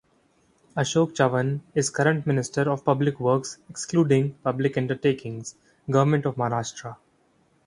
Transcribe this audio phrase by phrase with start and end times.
[0.75, 5.53] Ashok Chavan is Current Minister of Public Works (Excluding Public Undertakings)
[5.91, 6.97] Government of Maharashtra.